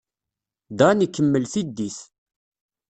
Dan 0.77 0.97
ikemmel 1.05 1.45
tiddit. 1.53 1.97